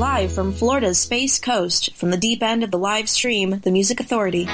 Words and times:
live 0.00 0.32
from 0.32 0.50
Florida's 0.50 0.98
Space 0.98 1.38
Coast, 1.38 1.94
from 1.94 2.10
the 2.10 2.16
deep 2.16 2.42
end 2.42 2.64
of 2.64 2.70
the 2.70 2.78
live 2.78 3.06
stream, 3.06 3.60
The 3.60 3.70
Music 3.70 4.00
Authority. 4.00 4.46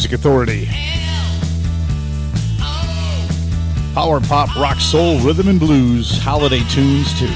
Music 0.00 0.18
Authority. 0.18 0.66
Power 3.92 4.18
pop, 4.20 4.56
rock, 4.56 4.80
soul, 4.80 5.18
rhythm 5.20 5.48
and 5.48 5.60
blues, 5.60 6.16
holiday 6.22 6.60
tunes 6.70 7.12
too. 7.20 7.26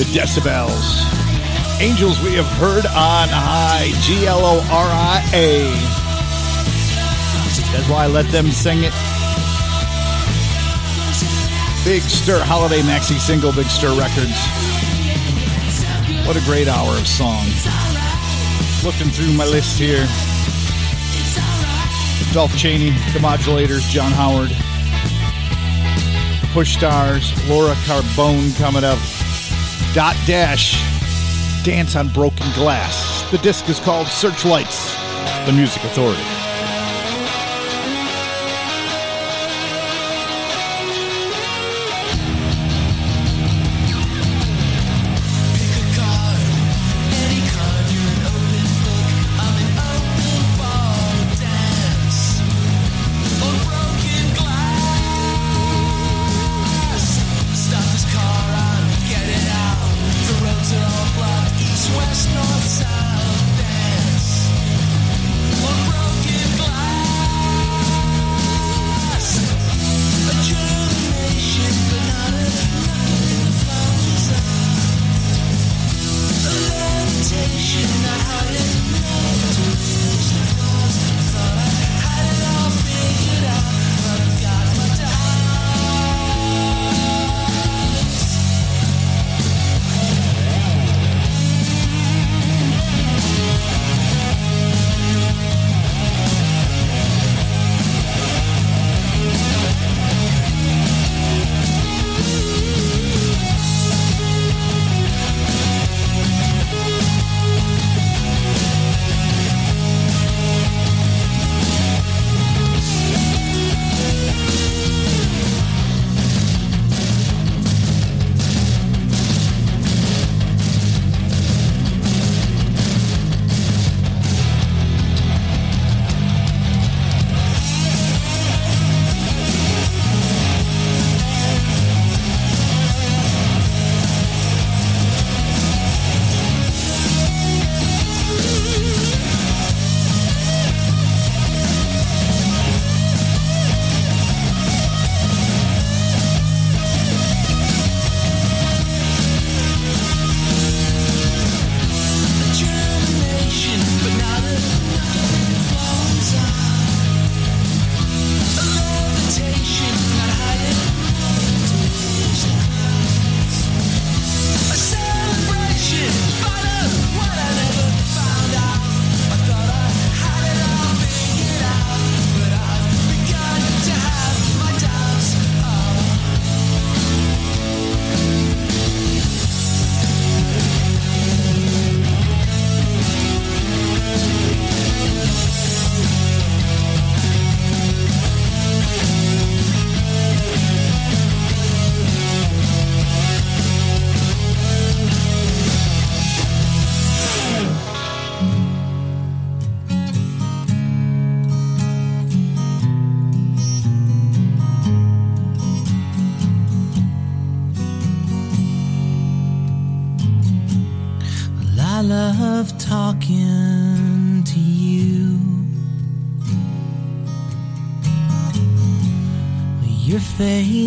The 0.00 0.06
Decibels. 0.16 0.96
Angels 1.78 2.18
we 2.22 2.36
have 2.36 2.46
heard 2.56 2.86
on 2.86 3.28
high. 3.28 3.90
G 4.00 4.26
L 4.26 4.40
O 4.40 4.60
R 4.60 4.88
I 4.88 5.22
A. 5.34 5.68
That's 7.70 7.86
why 7.90 8.04
I 8.04 8.06
let 8.06 8.24
them 8.32 8.46
sing 8.46 8.78
it. 8.78 8.94
Big 11.84 12.00
Stir 12.00 12.42
Holiday 12.42 12.80
Maxi 12.80 13.18
Single, 13.18 13.52
Big 13.52 13.66
Stir 13.66 13.90
Records. 13.90 14.40
What 16.26 16.38
a 16.38 16.44
great 16.46 16.66
hour 16.66 16.96
of 16.96 17.06
songs. 17.06 17.66
Looking 18.82 19.10
through 19.10 19.34
my 19.34 19.44
list 19.44 19.78
here. 19.78 20.08
Dolph 22.36 22.54
Chaney, 22.58 22.90
The 23.14 23.18
Modulators, 23.18 23.88
John 23.88 24.12
Howard, 24.12 24.50
Push 26.52 26.76
Stars, 26.76 27.32
Laura 27.48 27.72
Carbone 27.86 28.54
coming 28.58 28.84
up, 28.84 28.98
Dot 29.94 30.14
Dash, 30.26 30.74
Dance 31.64 31.96
on 31.96 32.10
Broken 32.10 32.52
Glass. 32.52 33.26
The 33.30 33.38
disc 33.38 33.70
is 33.70 33.80
called 33.80 34.06
Searchlights, 34.06 34.94
The 35.46 35.52
Music 35.52 35.82
Authority. 35.84 36.35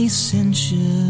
essential. 0.10 1.09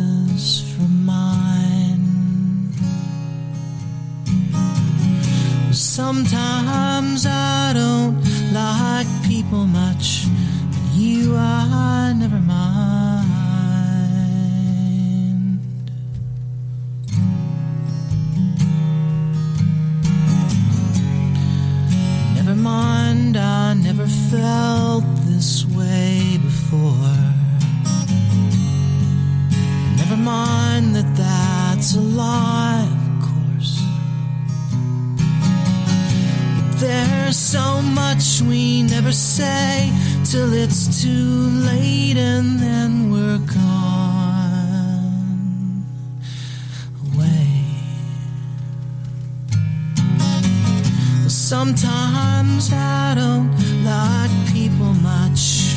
Sometimes 51.49 52.71
I 52.71 53.15
don't 53.15 53.49
like 53.83 54.29
people 54.53 54.93
much. 55.01 55.73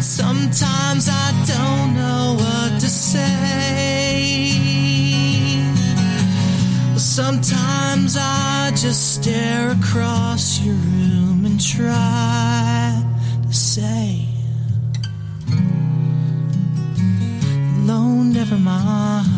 Sometimes 0.00 1.10
I 1.10 1.28
don't 1.46 1.94
know 1.94 2.36
what 2.38 2.80
to 2.80 2.88
say. 2.88 4.54
Sometimes 6.96 8.16
I 8.18 8.70
just 8.70 9.16
stare 9.20 9.72
across 9.72 10.60
your 10.62 10.76
room 10.76 11.44
and 11.44 11.60
try 11.60 12.98
to 13.46 13.52
say, 13.52 14.24
No, 17.84 18.22
never 18.22 18.56
mind. 18.56 19.37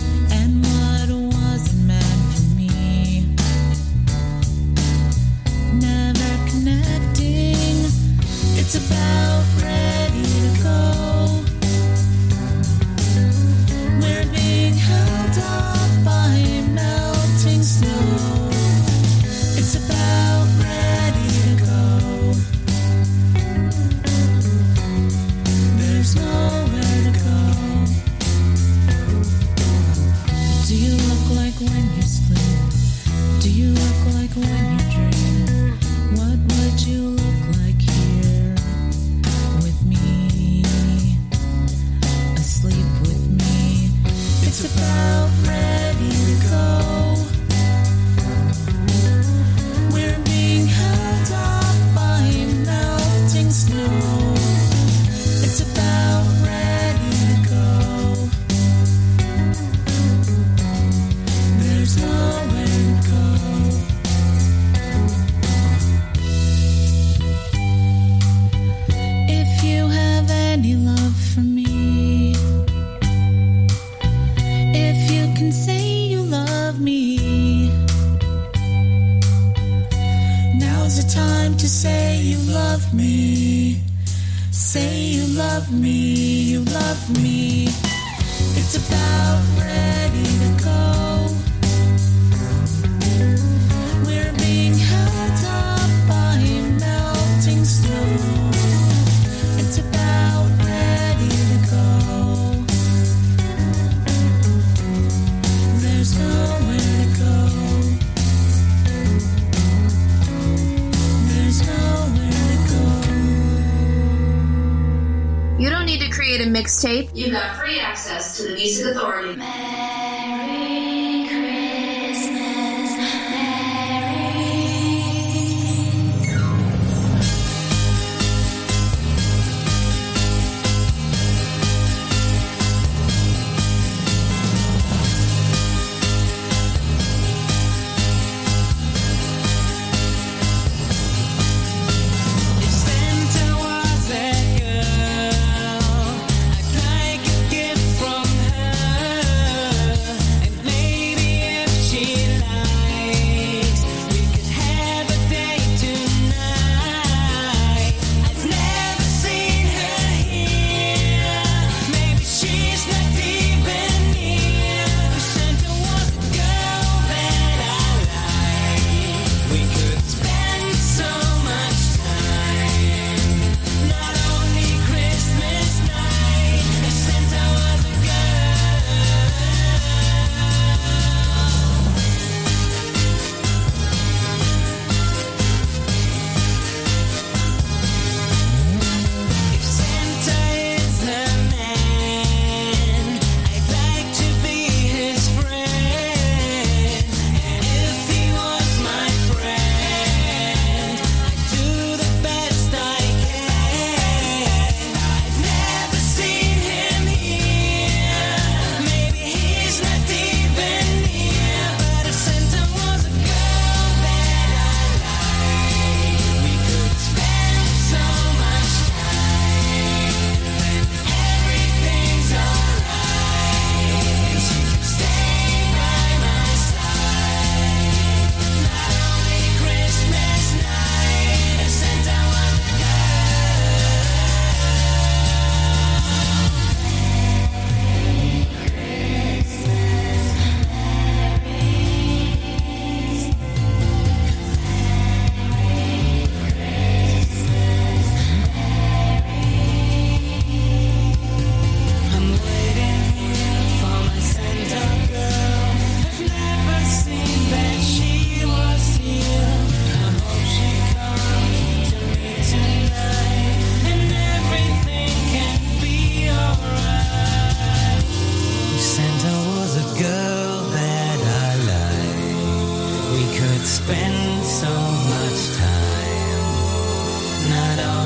use 118.61 118.81
the 118.81 119.00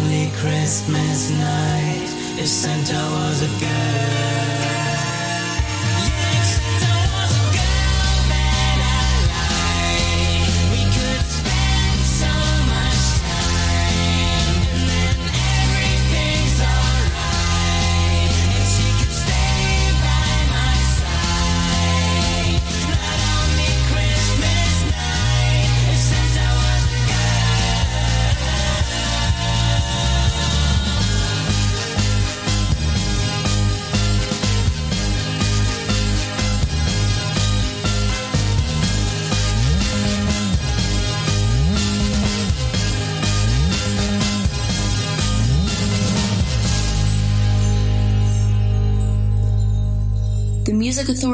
Only 0.06 0.30
Christmas 0.36 1.32
night, 1.32 2.10
if 2.38 2.48
Santa 2.48 2.94
was 2.94 3.42
a 3.42 3.48
girl. 3.60 4.75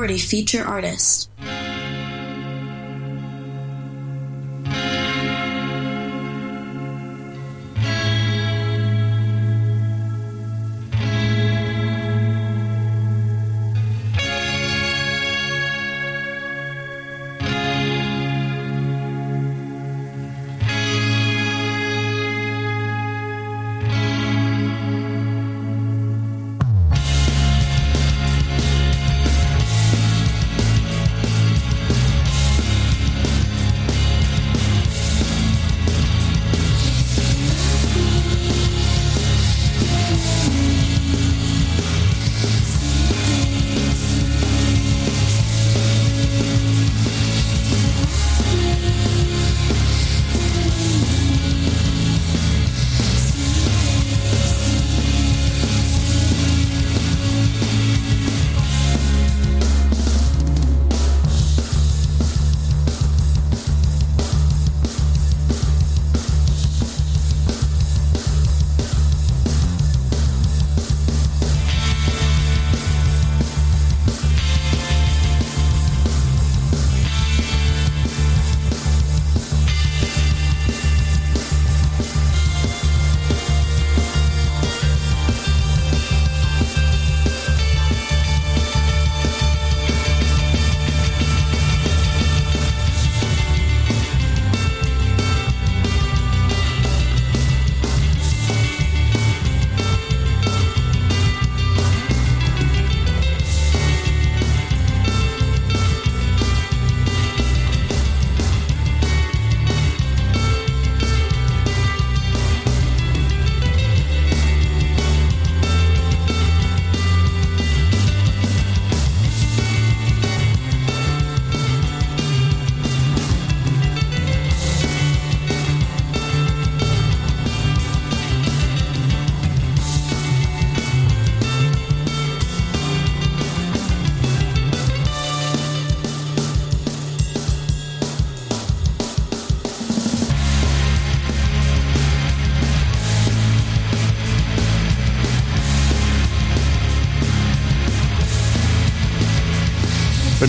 Music 0.02 0.12
Authority 0.12 0.18
feature 0.18 0.66
artist. 0.66 1.31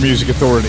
Music 0.03 0.27
Authority. 0.27 0.67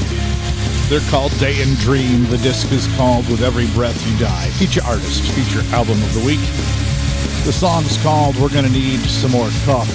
They're 0.89 1.11
called 1.11 1.37
Day 1.41 1.61
and 1.61 1.77
Dream. 1.79 2.23
The 2.31 2.39
disc 2.39 2.71
is 2.71 2.87
called 2.95 3.29
With 3.29 3.43
Every 3.43 3.67
Breath 3.75 3.99
You 4.07 4.17
Die. 4.17 4.49
Feature 4.51 4.83
artist, 4.85 5.23
feature 5.33 5.67
album 5.75 6.01
of 6.01 6.15
the 6.15 6.25
week. 6.25 6.39
The 7.43 7.53
song's 7.53 8.01
called 8.01 8.37
We're 8.37 8.49
Gonna 8.49 8.69
Need 8.69 9.01
Some 9.01 9.33
More 9.33 9.51
Coffee. 9.67 9.91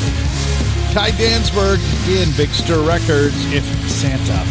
Ty 0.94 1.12
Dansberg 1.12 1.80
in 2.12 2.36
Big 2.36 2.50
Stir 2.50 2.86
Records, 2.86 3.34
If 3.54 3.64
Santa. 3.90 4.44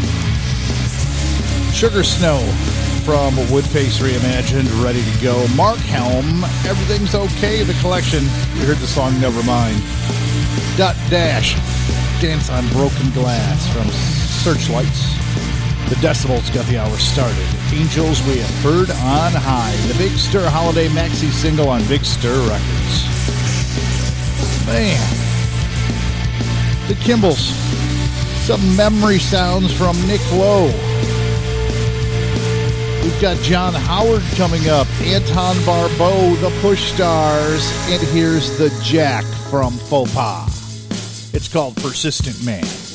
Sugar 1.75 2.03
Snow 2.03 2.41
from 3.05 3.35
Woodface 3.53 4.01
Reimagined, 4.01 4.73
ready 4.83 5.05
to 5.05 5.23
go. 5.23 5.47
Mark 5.55 5.81
Helm, 5.81 6.45
Everything's 6.65 7.15
Okay, 7.15 7.63
the 7.63 7.75
collection. 7.83 8.25
You 8.57 8.65
heard 8.65 8.79
the 8.79 8.87
song 8.87 9.13
Nevermind. 9.21 9.77
Dot 10.79 10.97
Dash, 11.11 11.57
Dance 12.23 12.49
on 12.49 12.67
Broken 12.71 13.11
Glass 13.11 13.69
from 13.75 13.87
Searchlights. 14.39 15.03
The 15.89 15.97
decibels 15.97 16.53
got 16.55 16.65
the 16.67 16.79
hour 16.79 16.97
started. 16.97 17.47
Angels 17.73 18.23
we 18.23 18.39
have 18.39 18.63
heard 18.63 18.91
on 18.91 19.33
high. 19.33 19.75
The 19.89 19.99
Big 19.99 20.13
Stir 20.13 20.49
Holiday 20.49 20.87
Maxi 20.89 21.31
single 21.31 21.69
on 21.69 21.87
Big 21.89 22.05
Stir 22.05 22.39
Records. 22.49 23.05
Man. 24.67 25.01
The 26.89 26.95
Kimballs. 26.95 27.53
Some 28.47 28.77
memory 28.77 29.19
sounds 29.19 29.73
from 29.73 29.97
Nick 30.07 30.21
Lowe. 30.33 30.67
We've 33.03 33.21
got 33.21 33.37
John 33.43 33.75
Howard 33.75 34.23
coming 34.37 34.69
up, 34.69 34.87
Anton 35.01 35.57
Barbeau, 35.65 36.37
the 36.37 36.57
Push 36.61 36.93
Stars, 36.93 37.73
and 37.89 38.01
here's 38.09 38.57
the 38.59 38.69
Jack 38.83 39.25
from 39.51 39.73
Faux 39.73 40.13
Pas. 40.15 41.35
It's 41.35 41.49
called 41.49 41.77
Persistent 41.77 42.45
Man. 42.45 42.88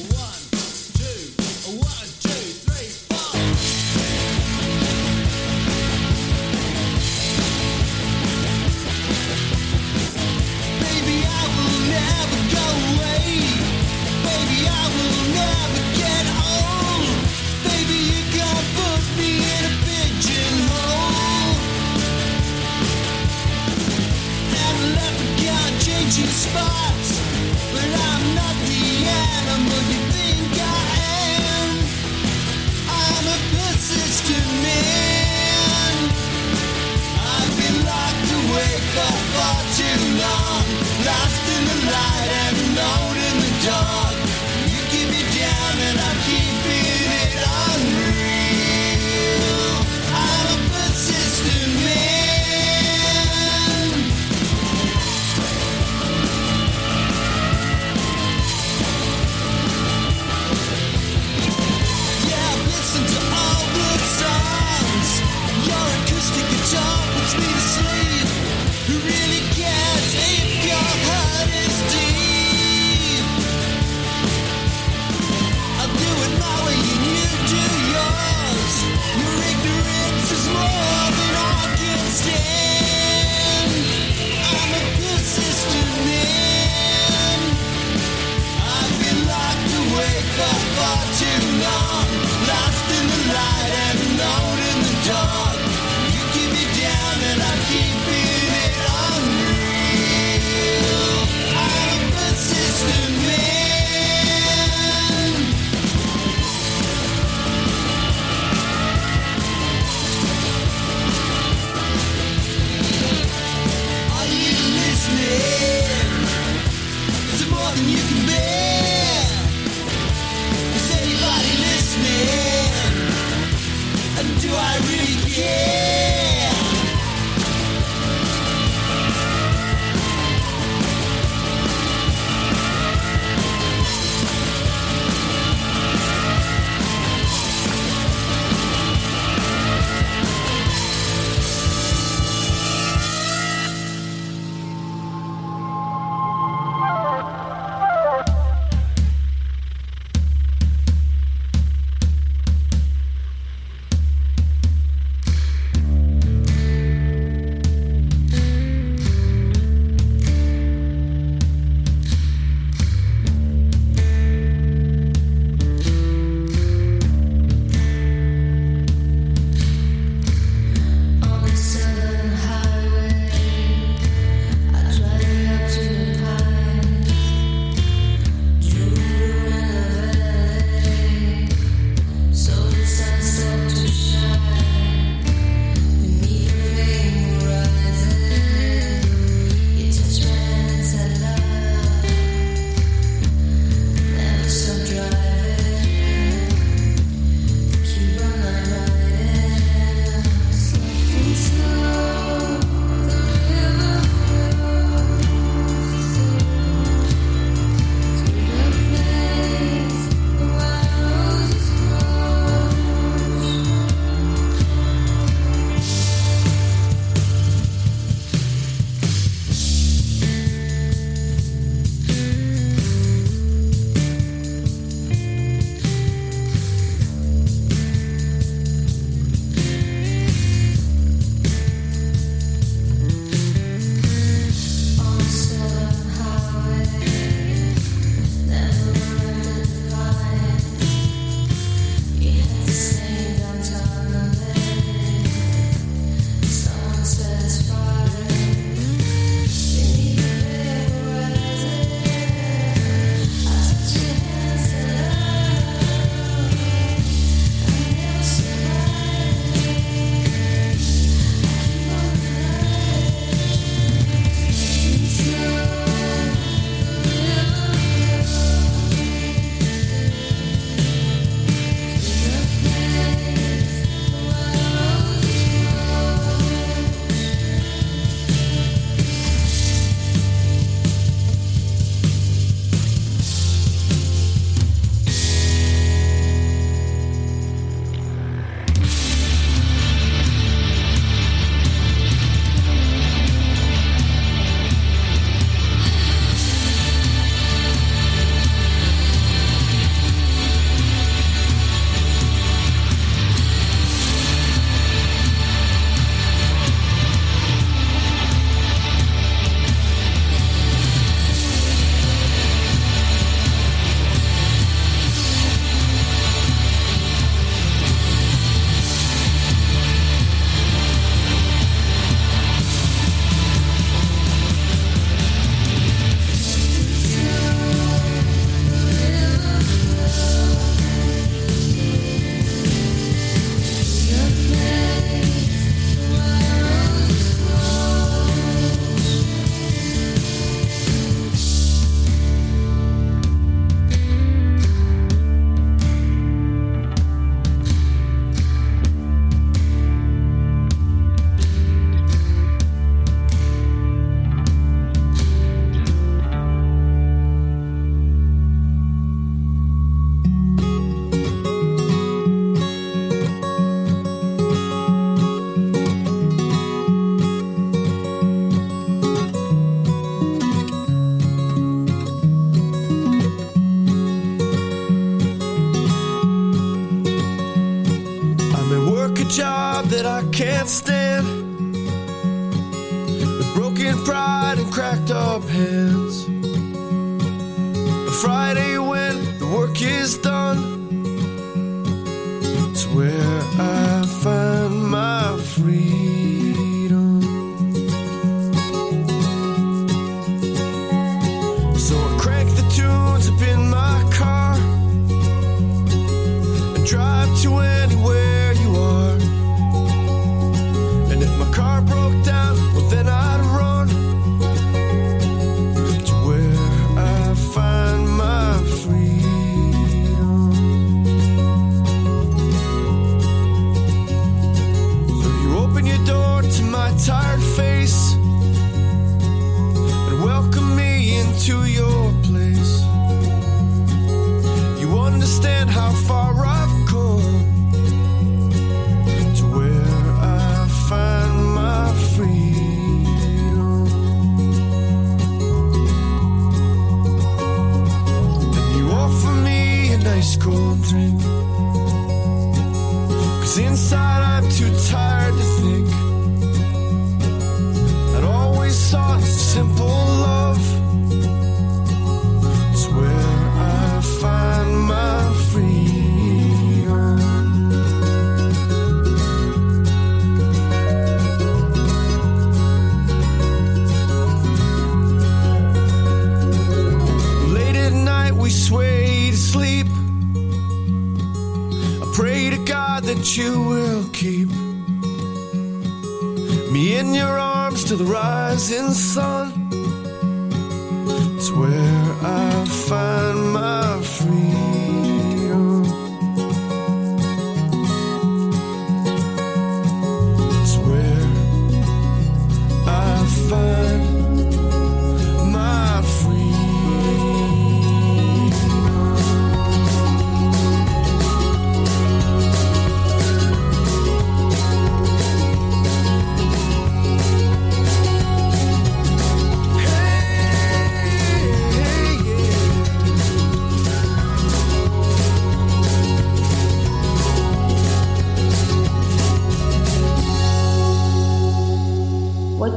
broke 411.86 412.26
down. 412.26 412.43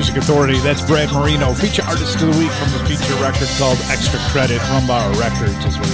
Music 0.00 0.16
Authority. 0.16 0.58
That's 0.60 0.80
Brad 0.80 1.12
Marino, 1.12 1.52
feature 1.52 1.84
artist 1.84 2.14
of 2.24 2.32
the 2.32 2.38
week 2.40 2.50
from 2.56 2.72
the 2.72 2.80
feature 2.88 3.12
record 3.20 3.52
called 3.60 3.76
Extra 3.92 4.18
Credit. 4.32 4.56
Rumbar 4.72 5.12
Records 5.20 5.60
is 5.68 5.76
what 5.76 5.92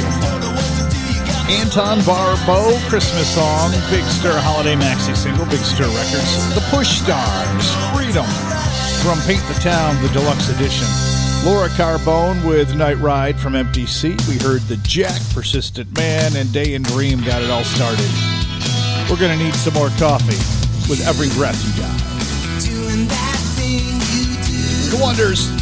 Anton 1.50 1.98
Barbeau, 2.06 2.78
Christmas 2.86 3.26
song, 3.34 3.72
Big 3.90 4.04
Stir 4.04 4.38
holiday 4.38 4.76
maxi 4.76 5.16
single, 5.16 5.44
Big 5.46 5.58
Stir 5.58 5.90
Records. 5.90 6.54
The 6.54 6.62
Push 6.70 7.02
Stars, 7.02 7.66
Freedom 7.90 8.22
from 9.02 9.18
Paint 9.26 9.42
the 9.50 9.58
Town, 9.58 10.00
the 10.00 10.08
deluxe 10.10 10.54
edition. 10.54 10.86
Laura 11.42 11.66
Carbone 11.74 12.46
with 12.46 12.76
Night 12.76 12.98
Ride 12.98 13.40
from 13.40 13.56
Empty 13.56 13.86
Seat. 13.86 14.22
We 14.28 14.38
heard 14.38 14.62
The 14.70 14.76
Jack, 14.86 15.20
Persistent 15.34 15.90
Man, 15.98 16.36
and 16.36 16.52
Day 16.52 16.76
and 16.76 16.84
Dream 16.84 17.24
got 17.24 17.42
it 17.42 17.50
all 17.50 17.64
started. 17.64 18.06
We're 19.10 19.18
going 19.18 19.36
to 19.36 19.44
need 19.44 19.56
some 19.56 19.74
more 19.74 19.90
coffee 19.98 20.38
with 20.88 21.02
every 21.08 21.28
breath 21.30 21.58
you 21.66 21.82
got. 21.82 23.25
The 24.90 24.96
Wonders. 24.98 25.55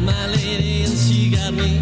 my 0.00 0.26
lady 0.26 0.84
and 0.84 0.98
she 0.98 1.30
got 1.30 1.52
me. 1.54 1.78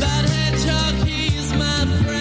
That 0.00 0.24
hedgehog, 0.28 1.06
he 1.06 1.36
is 1.36 1.52
my 1.54 1.86
friend. 2.02 2.17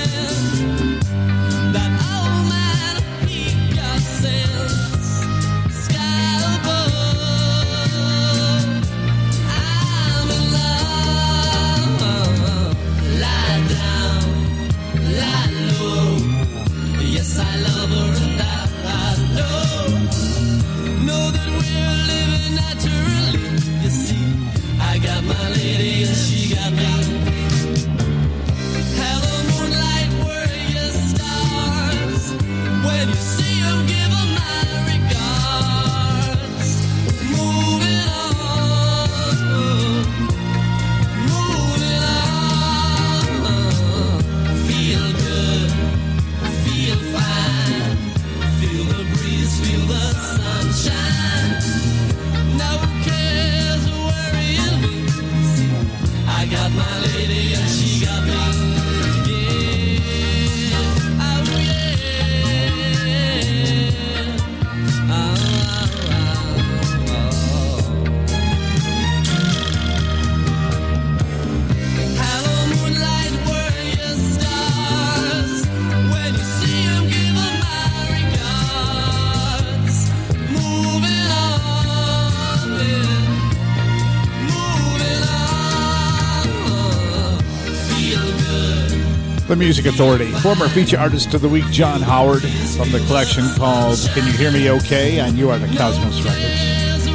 The 89.47 89.55
Music 89.55 89.85
Authority. 89.85 90.29
Former 90.43 90.67
feature 90.67 90.99
artist 90.99 91.33
of 91.33 91.39
the 91.39 91.47
week, 91.47 91.63
John 91.71 92.01
Howard, 92.01 92.41
from 92.41 92.91
the 92.91 92.99
collection 93.07 93.45
called 93.55 93.97
Can 94.13 94.25
You 94.25 94.33
Hear 94.33 94.51
Me 94.51 94.69
Okay? 94.71 95.19
And 95.21 95.37
You 95.37 95.49
Are 95.49 95.57
the 95.57 95.67
Cosmos 95.77 96.21
Records. 96.21 97.07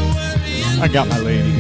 I 0.81 0.89
got 0.89 1.09
my 1.09 1.19
lady. 1.19 1.53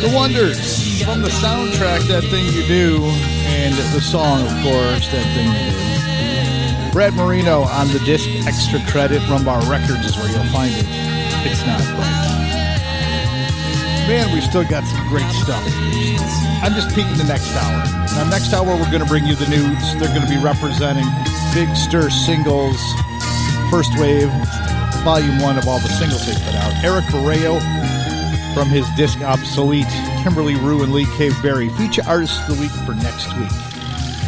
The 0.00 0.10
Wonders 0.12 1.00
from 1.04 1.22
the 1.22 1.28
soundtrack, 1.28 2.08
That 2.08 2.24
Thing 2.24 2.44
You 2.46 2.66
Do, 2.66 3.04
and 3.46 3.72
the 3.94 4.00
song, 4.00 4.42
of 4.42 4.52
course, 4.64 5.06
That 5.12 5.24
Thing 5.36 5.46
You 5.46 6.86
Do. 6.88 6.92
Brad 6.92 7.14
Marino 7.14 7.62
on 7.62 7.86
the 7.88 8.00
disc 8.00 8.28
Extra 8.48 8.80
Credit 8.90 9.22
Rumbar 9.22 9.62
Records 9.70 10.06
is 10.06 10.16
where 10.16 10.28
you'll 10.28 10.52
find 10.52 10.74
it. 10.74 10.86
It's 11.46 11.64
not 11.64 11.80
right 11.98 12.49
man, 14.10 14.32
we've 14.32 14.42
still 14.42 14.64
got 14.64 14.82
some 14.82 15.06
great 15.06 15.30
stuff. 15.30 15.62
I'm 16.66 16.74
just 16.74 16.88
peeking 16.96 17.16
the 17.16 17.30
next 17.30 17.54
hour. 17.54 17.78
Now, 18.18 18.28
next 18.28 18.52
hour, 18.52 18.66
we're 18.66 18.90
going 18.90 19.06
to 19.06 19.06
bring 19.06 19.24
you 19.24 19.36
the 19.36 19.46
nudes. 19.46 19.94
They're 20.00 20.10
going 20.10 20.26
to 20.26 20.28
be 20.28 20.36
representing 20.42 21.06
Big 21.54 21.70
Stir 21.76 22.10
singles, 22.10 22.74
first 23.70 23.96
wave, 24.00 24.28
volume 25.06 25.38
one 25.38 25.58
of 25.58 25.68
all 25.68 25.78
the 25.78 25.88
singles 25.94 26.26
they 26.26 26.34
put 26.44 26.56
out. 26.58 26.74
Eric 26.82 27.06
Correo 27.06 27.60
from 28.52 28.68
his 28.68 28.84
disc 28.96 29.20
Obsolete, 29.20 29.86
Kimberley 30.24 30.56
Rew 30.56 30.82
and 30.82 30.92
Lee 30.92 31.06
Cave 31.16 31.40
Berry, 31.40 31.68
feature 31.70 32.02
artists 32.04 32.36
of 32.48 32.56
the 32.56 32.60
week 32.60 32.72
for 32.82 32.94
next 32.94 33.30
week. 33.38 33.54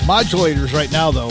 Modulators 0.06 0.72
right 0.72 0.92
now, 0.92 1.10
though. 1.10 1.30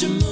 Forget 0.00 0.27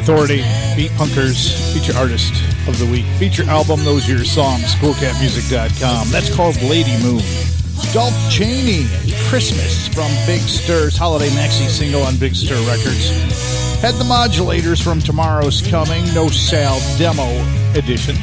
Authority, 0.00 0.38
Beat 0.76 0.90
Punkers, 0.92 1.52
feature 1.74 1.92
artist 1.98 2.32
of 2.66 2.78
the 2.78 2.86
week, 2.90 3.04
feature 3.18 3.44
album, 3.44 3.84
those 3.84 4.08
are 4.08 4.12
your 4.12 4.24
songs, 4.24 4.74
coolcatmusic.com. 4.76 6.08
That's 6.08 6.34
called 6.34 6.56
Lady 6.62 6.96
Moon. 7.02 7.20
Dolph 7.92 8.16
Chaney, 8.30 8.86
Christmas 9.28 9.88
from 9.88 10.10
Big 10.26 10.40
Stir's 10.40 10.96
holiday 10.96 11.28
maxi 11.28 11.68
single 11.68 12.02
on 12.02 12.16
Big 12.16 12.34
Stir 12.34 12.56
Records. 12.66 13.10
Had 13.82 13.94
the 13.96 14.04
modulators 14.04 14.82
from 14.82 15.00
Tomorrow's 15.00 15.60
Coming, 15.68 16.02
No 16.14 16.28
Sal 16.28 16.80
demo 16.96 17.28
edition. 17.78 18.16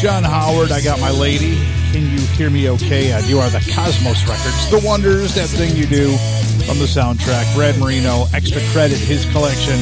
John 0.00 0.22
Howard, 0.22 0.70
I 0.70 0.82
Got 0.82 1.00
My 1.00 1.10
Lady. 1.10 1.56
Can 1.92 2.10
You 2.10 2.20
Hear 2.36 2.50
Me 2.50 2.68
Okay? 2.68 3.06
You 3.26 3.38
Are 3.38 3.48
the 3.48 3.64
Cosmos 3.72 4.28
Records. 4.28 4.70
The 4.70 4.86
Wonders, 4.86 5.34
That 5.34 5.48
Thing 5.48 5.74
You 5.76 5.86
Do 5.86 6.16
from 6.66 6.78
the 6.78 6.84
soundtrack. 6.84 7.54
Brad 7.54 7.78
Marino, 7.78 8.26
extra 8.34 8.60
credit, 8.72 8.98
his 8.98 9.24
collection. 9.32 9.80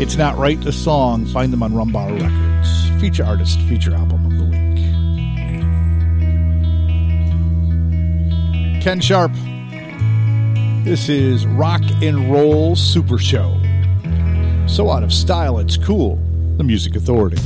It's 0.00 0.14
Not 0.16 0.38
Right, 0.38 0.60
the 0.60 0.72
song. 0.72 1.26
Find 1.26 1.52
them 1.52 1.60
on 1.60 1.72
Rumbar 1.72 2.12
Records. 2.20 3.00
Feature 3.00 3.24
artist, 3.24 3.60
feature 3.62 3.92
album 3.92 4.26
of 4.26 4.38
the 4.38 4.44
week. 4.44 4.78
Ken 8.80 9.00
Sharp. 9.00 9.32
This 10.84 11.08
is 11.08 11.46
Rock 11.46 11.82
and 12.00 12.30
Roll 12.30 12.76
Super 12.76 13.18
Show. 13.18 13.60
So 14.68 14.88
out 14.88 15.02
of 15.02 15.12
style, 15.12 15.58
it's 15.58 15.76
cool. 15.76 16.16
The 16.58 16.64
Music 16.64 16.94
Authority. 16.94 17.42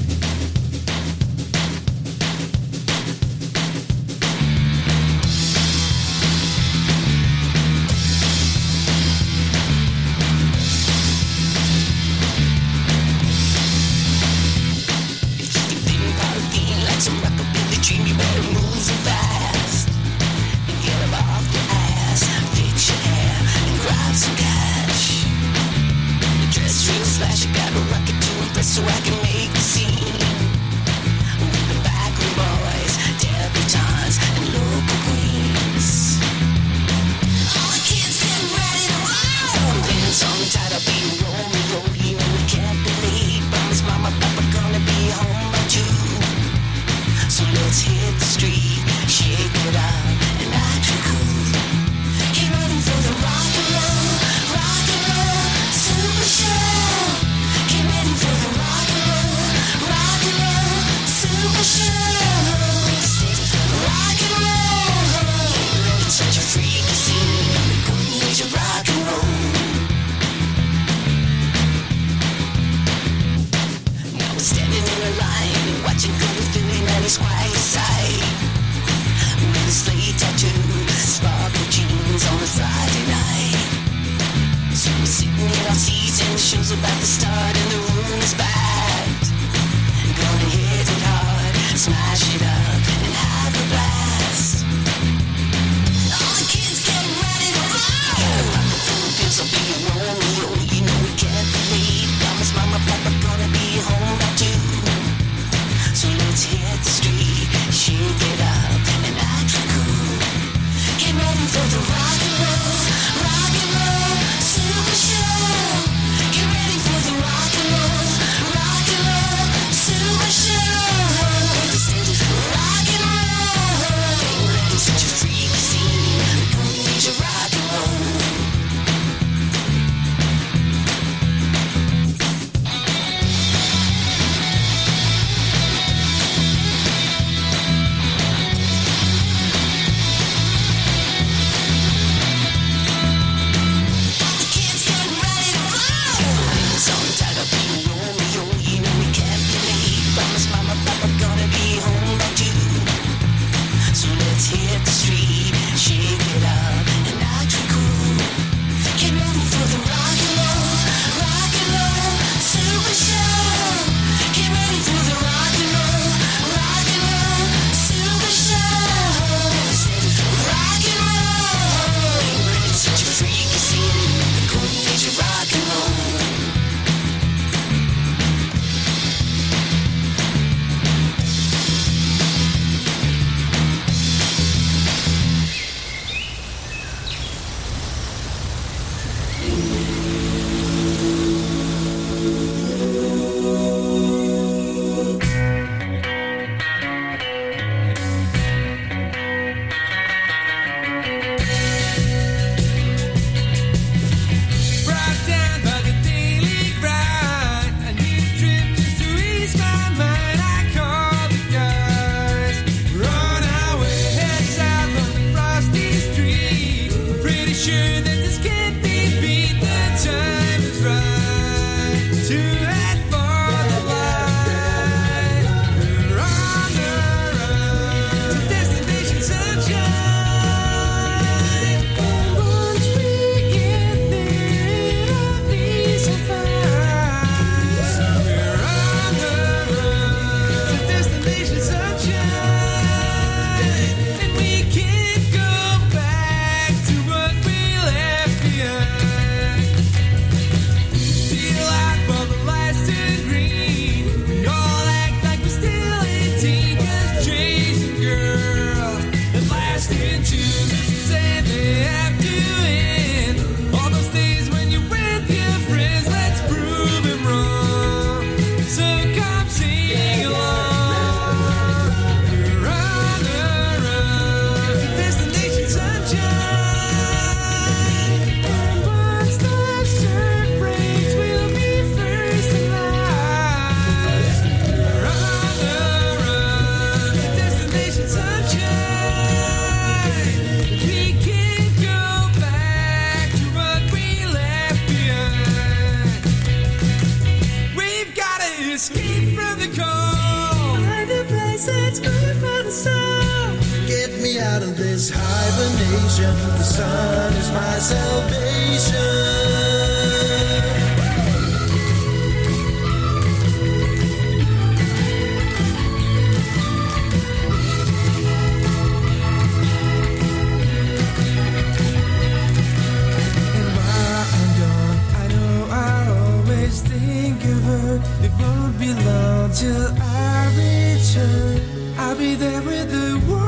The 328.22 328.28
be 328.38 328.78
belongs 328.78 329.58
till 329.58 329.88
I 330.00 330.46
return. 330.54 331.98
I'll 331.98 332.16
be 332.16 332.36
there 332.36 332.62
with 332.62 332.88
the 332.92 333.20
world. 333.28 333.41